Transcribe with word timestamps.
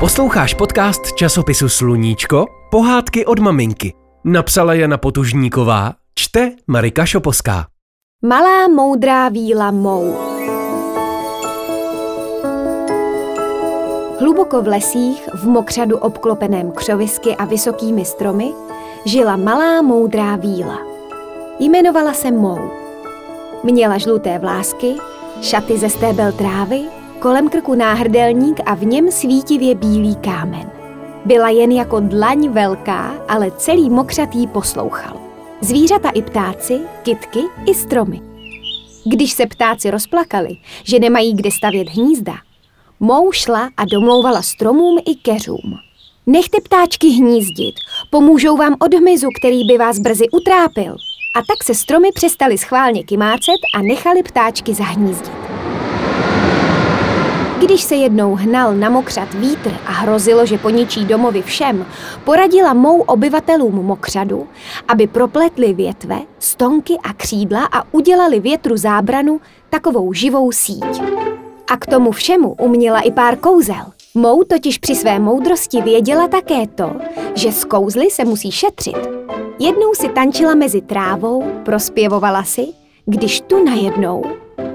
Posloucháš 0.00 0.54
podcast 0.54 1.12
časopisu 1.12 1.68
Sluníčko? 1.68 2.46
Pohádky 2.70 3.26
od 3.26 3.38
maminky. 3.38 3.92
Napsala 4.24 4.74
Jana 4.74 4.98
Potužníková, 4.98 5.92
čte 6.14 6.52
Marika 6.66 7.06
Šoposká. 7.06 7.66
Malá 8.24 8.68
moudrá 8.68 9.28
víla 9.28 9.70
mou. 9.70 10.16
Hluboko 14.20 14.62
v 14.62 14.68
lesích, 14.68 15.28
v 15.34 15.44
mokřadu 15.48 15.96
obklopeném 15.96 16.72
křovisky 16.72 17.36
a 17.36 17.44
vysokými 17.44 18.04
stromy, 18.04 18.52
žila 19.04 19.36
malá 19.36 19.82
moudrá 19.82 20.36
víla. 20.36 20.78
Jmenovala 21.58 22.12
se 22.14 22.30
Mou. 22.30 22.70
Měla 23.64 23.98
žluté 23.98 24.38
vlásky, 24.38 24.94
šaty 25.42 25.78
ze 25.78 25.90
stébel 25.90 26.32
trávy, 26.32 26.99
kolem 27.20 27.48
krku 27.48 27.74
náhrdelník 27.74 28.60
a 28.66 28.74
v 28.74 28.84
něm 28.84 29.10
svítivě 29.10 29.74
bílý 29.74 30.16
kámen. 30.16 30.70
Byla 31.24 31.48
jen 31.48 31.72
jako 31.72 32.00
dlaň 32.00 32.48
velká, 32.48 33.14
ale 33.28 33.50
celý 33.50 33.90
mokřat 33.90 34.34
jí 34.34 34.46
poslouchal. 34.46 35.20
Zvířata 35.60 36.10
i 36.10 36.22
ptáci, 36.22 36.80
kitky 37.02 37.40
i 37.66 37.74
stromy. 37.74 38.20
Když 39.04 39.32
se 39.32 39.46
ptáci 39.46 39.90
rozplakali, 39.90 40.56
že 40.84 40.98
nemají 40.98 41.34
kde 41.34 41.50
stavět 41.50 41.88
hnízda, 41.88 42.34
Mou 43.00 43.32
šla 43.32 43.70
a 43.76 43.84
domlouvala 43.84 44.42
stromům 44.42 44.98
i 45.06 45.14
keřům. 45.14 45.78
Nechte 46.26 46.58
ptáčky 46.60 47.08
hnízdit, 47.08 47.74
pomůžou 48.10 48.56
vám 48.56 48.76
od 48.80 48.94
hmyzu, 48.94 49.28
který 49.40 49.66
by 49.66 49.78
vás 49.78 49.98
brzy 49.98 50.24
utrápil. 50.28 50.96
A 51.36 51.38
tak 51.38 51.64
se 51.64 51.74
stromy 51.74 52.08
přestali 52.14 52.58
schválně 52.58 53.04
kymácet 53.04 53.60
a 53.74 53.82
nechali 53.82 54.22
ptáčky 54.22 54.74
zahnízdit. 54.74 55.39
Když 57.60 57.82
se 57.82 57.94
jednou 57.94 58.34
hnal 58.34 58.74
na 58.74 58.90
mokřad 58.90 59.34
vítr 59.34 59.70
a 59.86 59.90
hrozilo, 59.92 60.46
že 60.46 60.58
poničí 60.58 61.04
domovy 61.04 61.42
všem, 61.42 61.86
poradila 62.24 62.74
mou 62.74 63.00
obyvatelům 63.00 63.74
mokřadu, 63.74 64.46
aby 64.88 65.06
propletli 65.06 65.74
větve, 65.74 66.18
stonky 66.38 66.96
a 67.02 67.12
křídla 67.12 67.68
a 67.72 67.94
udělali 67.94 68.40
větru 68.40 68.76
zábranu 68.76 69.40
takovou 69.70 70.12
živou 70.12 70.52
síť. 70.52 71.02
A 71.72 71.76
k 71.76 71.86
tomu 71.86 72.10
všemu 72.10 72.54
uměla 72.60 73.00
i 73.00 73.10
pár 73.10 73.36
kouzel. 73.36 73.84
Mou 74.14 74.44
totiž 74.44 74.78
při 74.78 74.94
své 74.94 75.18
moudrosti 75.18 75.82
věděla 75.82 76.28
také 76.28 76.66
to, 76.66 76.92
že 77.34 77.52
z 77.52 77.64
kouzly 77.64 78.10
se 78.10 78.24
musí 78.24 78.50
šetřit. 78.50 79.08
Jednou 79.58 79.94
si 79.94 80.08
tančila 80.08 80.54
mezi 80.54 80.80
trávou, 80.80 81.44
prospěvovala 81.64 82.44
si, 82.44 82.66
když 83.06 83.40
tu 83.40 83.64
najednou 83.64 84.24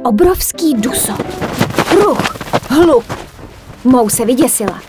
obrovský 0.03 0.73
duso. 0.73 1.13
Ruch, 1.95 2.34
hluk. 2.63 3.05
Mou 3.83 4.09
se 4.09 4.25
vyděsila. 4.25 4.81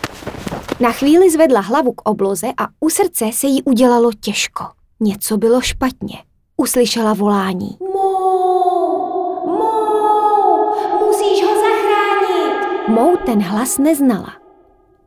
Na 0.80 0.92
chvíli 0.92 1.30
zvedla 1.30 1.60
hlavu 1.60 1.92
k 1.92 2.08
obloze 2.08 2.46
a 2.58 2.66
u 2.80 2.90
srdce 2.90 3.30
se 3.32 3.46
jí 3.46 3.62
udělalo 3.62 4.10
těžko. 4.20 4.64
Něco 5.00 5.36
bylo 5.36 5.60
špatně. 5.60 6.22
Uslyšela 6.56 7.14
volání. 7.14 7.76
Mou, 7.80 9.46
Mou, 9.46 10.74
musíš 11.06 11.42
ho 11.42 11.54
zachránit. 11.54 12.88
Mou 12.88 13.16
ten 13.16 13.42
hlas 13.42 13.78
neznala, 13.78 14.32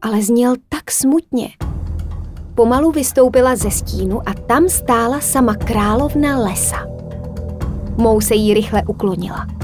ale 0.01 0.21
zněl 0.21 0.55
tak 0.69 0.91
smutně. 0.91 1.49
Pomalu 2.55 2.91
vystoupila 2.91 3.55
ze 3.55 3.71
stínu 3.71 4.29
a 4.29 4.33
tam 4.33 4.69
stála 4.69 5.19
sama 5.21 5.55
královna 5.55 6.39
lesa. 6.39 6.77
Mou 7.97 8.21
se 8.21 8.35
jí 8.35 8.53
rychle 8.53 8.83
uklonila. 8.87 9.58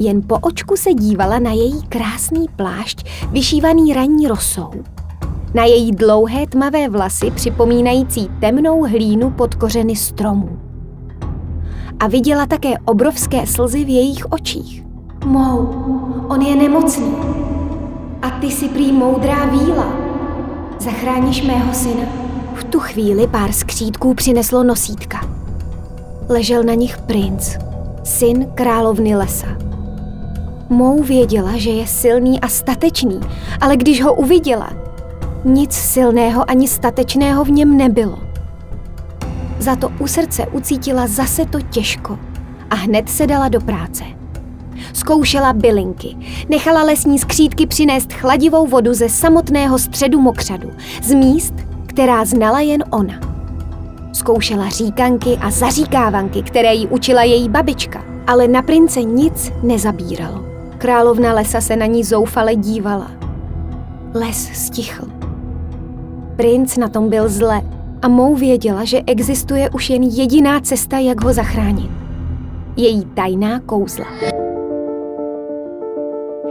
Jen 0.00 0.22
po 0.26 0.38
očku 0.38 0.76
se 0.76 0.94
dívala 0.94 1.38
na 1.38 1.52
její 1.52 1.82
krásný 1.82 2.46
plášť, 2.56 3.06
vyšívaný 3.30 3.94
ranní 3.94 4.28
rosou. 4.28 4.70
Na 5.54 5.64
její 5.64 5.92
dlouhé 5.92 6.46
tmavé 6.46 6.88
vlasy 6.88 7.30
připomínající 7.30 8.30
temnou 8.40 8.82
hlínu 8.82 9.30
pod 9.30 9.54
kořeny 9.54 9.96
stromů. 9.96 10.58
A 12.00 12.06
viděla 12.08 12.46
také 12.46 12.78
obrovské 12.84 13.46
slzy 13.46 13.84
v 13.84 13.88
jejich 13.88 14.32
očích. 14.32 14.84
Mou, 15.24 15.68
on 16.28 16.42
je 16.42 16.56
nemocný. 16.56 17.14
A 18.22 18.30
ty 18.30 18.50
si 18.50 18.68
prý 18.68 18.92
moudrá 18.92 19.46
víla. 19.46 19.92
Zachráníš 20.80 21.42
mého 21.42 21.74
syna? 21.74 22.04
V 22.54 22.64
tu 22.64 22.80
chvíli 22.80 23.26
pár 23.26 23.52
skřítků 23.52 24.14
přineslo 24.14 24.64
nosítka. 24.64 25.28
Ležel 26.28 26.62
na 26.62 26.74
nich 26.74 26.98
princ, 26.98 27.56
syn 28.04 28.46
královny 28.54 29.16
lesa. 29.16 29.69
Mou 30.72 31.02
věděla, 31.02 31.52
že 31.56 31.70
je 31.70 31.86
silný 31.86 32.40
a 32.40 32.48
statečný, 32.48 33.20
ale 33.60 33.76
když 33.76 34.02
ho 34.02 34.14
uviděla, 34.14 34.70
nic 35.44 35.72
silného 35.72 36.50
ani 36.50 36.68
statečného 36.68 37.44
v 37.44 37.50
něm 37.50 37.76
nebylo. 37.76 38.18
Za 39.58 39.76
to 39.76 39.92
u 40.00 40.06
srdce 40.06 40.46
ucítila 40.46 41.06
zase 41.06 41.46
to 41.46 41.60
těžko 41.60 42.18
a 42.70 42.74
hned 42.74 43.08
se 43.08 43.26
dala 43.26 43.48
do 43.48 43.60
práce. 43.60 44.04
Zkoušela 44.92 45.52
bylinky, 45.52 46.16
nechala 46.48 46.82
lesní 46.82 47.18
skřídky 47.18 47.66
přinést 47.66 48.12
chladivou 48.12 48.66
vodu 48.66 48.94
ze 48.94 49.08
samotného 49.08 49.78
středu 49.78 50.20
mokřadu, 50.20 50.70
z 51.02 51.14
míst, 51.14 51.54
která 51.86 52.24
znala 52.24 52.60
jen 52.60 52.84
ona. 52.90 53.20
Zkoušela 54.12 54.68
říkanky 54.68 55.38
a 55.40 55.50
zaříkávanky, 55.50 56.42
které 56.42 56.74
jí 56.74 56.86
učila 56.86 57.22
její 57.22 57.48
babička, 57.48 58.04
ale 58.26 58.48
na 58.48 58.62
prince 58.62 59.02
nic 59.02 59.52
nezabíralo. 59.62 60.49
Královna 60.80 61.32
lesa 61.32 61.60
se 61.60 61.76
na 61.76 61.86
ní 61.86 62.04
zoufale 62.04 62.54
dívala. 62.54 63.10
Les 64.14 64.50
stichl. 64.52 65.06
Princ 66.36 66.76
na 66.76 66.88
tom 66.88 67.08
byl 67.08 67.28
zle 67.28 67.62
a 68.02 68.08
Mou 68.08 68.34
věděla, 68.34 68.84
že 68.84 69.00
existuje 69.06 69.70
už 69.70 69.90
jen 69.90 70.02
jediná 70.02 70.60
cesta, 70.60 70.98
jak 70.98 71.24
ho 71.24 71.32
zachránit. 71.32 71.90
Její 72.76 73.04
tajná 73.04 73.60
kouzla. 73.60 74.06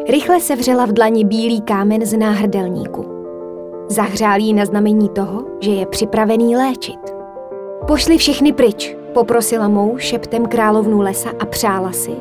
Rychle 0.09 0.39
se 0.39 0.55
vřela 0.55 0.85
v 0.85 0.93
dlani 0.93 1.25
bílý 1.25 1.61
kámen 1.61 2.05
z 2.05 2.17
náhrdelníku. 2.17 3.05
Zahřál 3.89 4.39
jí 4.39 4.53
na 4.53 4.65
znamení 4.65 5.09
toho, 5.09 5.45
že 5.59 5.71
je 5.71 5.85
připravený 5.85 6.55
léčit. 6.55 7.18
Pošli 7.87 8.17
všechny 8.17 8.53
pryč, 8.53 8.95
poprosila 9.13 9.67
mou 9.67 9.97
šeptem 9.97 10.45
královnu 10.45 11.01
lesa 11.01 11.29
a 11.39 11.45
přála 11.45 11.91
si, 11.91 12.11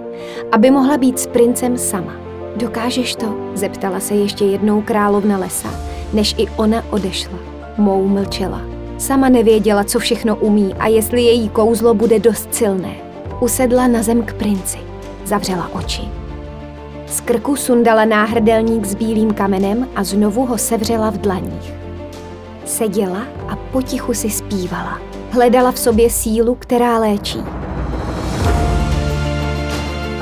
aby 0.52 0.70
mohla 0.70 0.96
být 0.96 1.19
s 1.19 1.26
princem 1.26 1.78
sama. 1.78 2.12
Dokážeš 2.56 3.16
to? 3.16 3.34
zeptala 3.54 4.00
se 4.00 4.14
ještě 4.14 4.44
jednou 4.44 4.82
královna 4.82 5.38
lesa, 5.38 5.68
než 6.12 6.34
i 6.38 6.47
ona 6.56 6.84
odešla. 6.91 7.38
Mou 7.78 8.08
mlčela. 8.08 8.62
Sama 8.98 9.28
nevěděla, 9.28 9.84
co 9.84 9.98
všechno 9.98 10.36
umí 10.36 10.74
a 10.74 10.86
jestli 10.86 11.22
její 11.22 11.48
kouzlo 11.48 11.94
bude 11.94 12.18
dost 12.18 12.54
silné. 12.54 12.94
Usedla 13.41 13.86
na 13.86 14.02
zem 14.02 14.22
k 14.22 14.34
princi. 14.34 14.78
Zavřela 15.24 15.70
oči. 15.74 16.02
Z 17.06 17.20
krku 17.20 17.56
sundala 17.56 18.04
náhrdelník 18.04 18.84
s 18.84 18.94
bílým 18.94 19.34
kamenem 19.34 19.88
a 19.97 20.04
znovu 20.04 20.47
ho 20.47 20.58
sevřela 20.58 21.10
v 21.10 21.18
dlaních. 21.18 21.72
Seděla 22.64 23.22
a 23.48 23.56
potichu 23.56 24.14
si 24.14 24.30
zpívala. 24.30 25.07
Hledala 25.31 25.72
v 25.72 25.78
sobě 25.78 26.11
sílu, 26.11 26.55
která 26.55 26.99
léčí. 26.99 27.39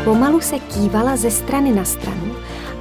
Pomalu 0.04 0.40
se 0.40 0.58
kývala 0.58 1.16
ze 1.16 1.30
strany 1.30 1.72
na 1.72 1.84
stranu 1.84 2.32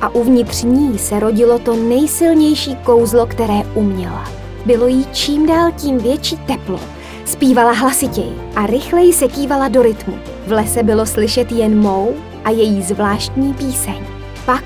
a 0.01 0.09
uvnitř 0.09 0.63
ní 0.63 0.97
se 0.97 1.19
rodilo 1.19 1.59
to 1.59 1.75
nejsilnější 1.75 2.75
kouzlo, 2.75 3.25
které 3.25 3.61
uměla. 3.73 4.25
Bylo 4.65 4.87
jí 4.87 5.05
čím 5.11 5.47
dál 5.47 5.71
tím 5.71 5.97
větší 5.97 6.37
teplo. 6.37 6.79
Zpívala 7.25 7.71
hlasitěji 7.71 8.35
a 8.55 8.65
rychleji 8.65 9.13
se 9.13 9.27
kývala 9.27 9.67
do 9.67 9.81
rytmu. 9.81 10.13
V 10.47 10.51
lese 10.51 10.83
bylo 10.83 11.05
slyšet 11.05 11.51
jen 11.51 11.79
mou 11.79 12.13
a 12.43 12.49
její 12.49 12.81
zvláštní 12.81 13.53
píseň. 13.53 14.05
Pak 14.45 14.63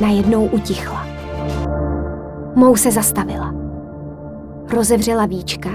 najednou 0.00 0.46
utichla. 0.46 1.06
Mou 2.54 2.76
se 2.76 2.90
zastavila. 2.90 3.65
Rozevřela 4.70 5.26
víčka 5.26 5.70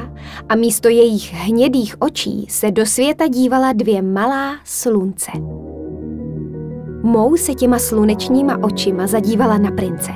a 0.49 0.55
místo 0.55 0.89
jejich 0.89 1.33
hnědých 1.33 1.95
očí 2.01 2.45
se 2.49 2.71
do 2.71 2.85
světa 2.85 3.27
dívala 3.27 3.73
dvě 3.73 4.01
malá 4.01 4.55
slunce. 4.63 5.31
Mou 7.03 7.37
se 7.37 7.53
těma 7.53 7.79
slunečníma 7.79 8.57
očima 8.63 9.07
zadívala 9.07 9.57
na 9.57 9.71
prince. 9.71 10.11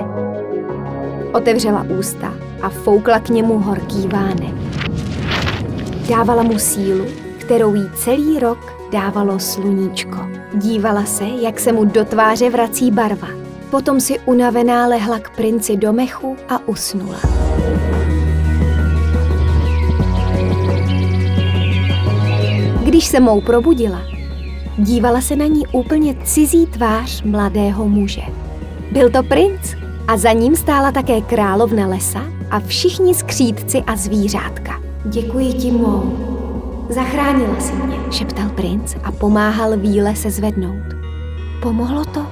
Otevřela 1.34 1.86
ústa 2.00 2.34
a 2.62 2.70
foukla 2.70 3.20
k 3.20 3.30
němu 3.30 3.60
horký 3.60 4.08
vánek. 4.08 4.56
Dávala 6.10 6.44
mu 6.44 6.60
sílu, 6.60 7.06
kterou 7.38 7.76
jí 7.76 7.84
celý 7.96 8.40
rok 8.40 8.90
dávalo 8.92 9.40
sluníčko. 9.40 10.18
Dívala 10.54 11.06
se, 11.06 11.26
jak 11.26 11.60
se 11.60 11.72
mu 11.72 11.86
do 11.86 12.06
tváře 12.06 12.50
vrací 12.50 12.92
barva. 12.92 13.28
Potom 13.70 14.00
si 14.00 14.20
unavená 14.20 14.88
lehla 14.88 15.20
k 15.20 15.36
princi 15.36 15.78
do 15.78 15.94
mechu 15.94 16.38
a 16.50 16.68
usnula. 16.68 17.20
Když 22.96 23.08
se 23.08 23.20
mou 23.20 23.42
probudila, 23.42 24.02
dívala 24.78 25.22
se 25.22 25.36
na 25.36 25.46
ní 25.46 25.68
úplně 25.72 26.16
cizí 26.24 26.66
tvář 26.66 27.24
mladého 27.24 27.88
muže. 27.88 28.22
Byl 28.92 29.10
to 29.10 29.24
princ, 29.24 29.76
A 30.08 30.18
za 30.18 30.32
ním 30.32 30.56
stála 30.56 30.92
také 30.92 31.22
královna 31.22 31.88
lesa 31.88 32.22
a 32.52 32.60
všichni 32.60 33.14
skřídci 33.14 33.82
a 33.82 33.96
zvířátka. 33.96 34.82
Děkuji 35.06 35.54
ti, 35.54 35.72
Mou. 35.72 36.18
Zachránila 36.90 37.60
si 37.60 37.74
mě, 37.74 37.96
šeptal 38.12 38.50
princ 38.50 38.96
a 39.04 39.12
pomáhal 39.12 39.78
víle 39.78 40.16
se 40.16 40.32
zvednout. 40.32 40.86
Pomohlo 41.62 42.06
to? 42.06 42.28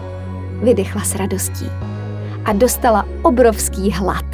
Vydechla 0.62 1.02
s 1.02 1.16
radostí. 1.16 1.66
A 2.46 2.54
dostala 2.54 3.06
obrovský 3.22 3.92
hlad. 3.92 4.26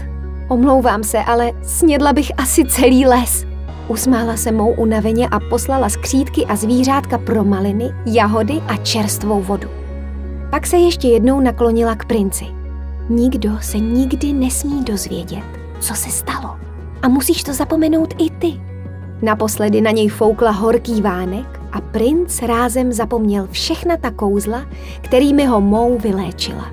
Omlouvám 0.48 1.04
se, 1.04 1.20
ale 1.20 1.52
snědla 1.64 2.14
bych 2.14 2.32
asi 2.38 2.66
celý 2.66 3.06
les. 3.06 3.49
Usmála 3.90 4.38
se 4.38 4.52
mou 4.52 4.72
unaveně 4.72 5.28
a 5.28 5.40
poslala 5.40 5.90
skřídky 5.90 6.46
a 6.46 6.56
zvířátka 6.56 7.18
pro 7.18 7.44
maliny, 7.44 7.92
jahody 8.06 8.62
a 8.68 8.78
čerstvou 8.78 9.42
vodu. 9.42 9.68
Pak 10.50 10.68
se 10.68 10.78
ještě 10.78 11.08
jednou 11.08 11.40
naklonila 11.40 11.96
k 11.96 12.06
princi. 12.06 12.46
Nikdo 13.10 13.52
se 13.62 13.80
nikdy 13.80 14.34
nesmí 14.34 14.84
dozvědět, 14.84 15.44
co 15.80 15.96
se 15.96 16.10
stalo. 16.10 16.56
A 17.02 17.08
musíš 17.08 17.44
to 17.44 17.54
zapomenout 17.54 18.14
i 18.18 18.30
ty. 18.30 18.62
Naposledy 19.22 19.82
na 19.82 19.92
něj 19.92 20.10
foukla 20.10 20.52
horký 20.52 21.02
vánek 21.02 21.60
a 21.72 21.82
princ 21.82 22.42
rázem 22.42 22.94
zapomněl 22.94 23.48
všechna 23.52 23.98
ta 23.98 24.12
kouzla, 24.12 24.66
kterými 25.02 25.46
ho 25.46 25.62
Mou 25.62 25.98
vyléčila. 25.98 26.66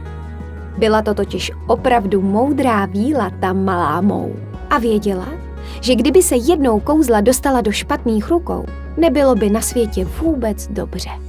Byla 0.78 1.02
to 1.02 1.14
totiž 1.14 1.52
opravdu 1.66 2.22
moudrá 2.22 2.86
víla 2.86 3.30
ta 3.40 3.52
malá 3.52 4.00
Mou. 4.00 4.32
A 4.70 4.78
věděla, 4.78 5.28
že 5.80 5.94
kdyby 5.94 6.22
se 6.22 6.36
jednou 6.36 6.80
kouzla 6.80 7.20
dostala 7.20 7.60
do 7.60 7.72
špatných 7.72 8.28
rukou, 8.30 8.64
nebylo 8.96 9.34
by 9.34 9.50
na 9.50 9.60
světě 9.60 10.04
vůbec 10.04 10.66
dobře. 10.66 11.25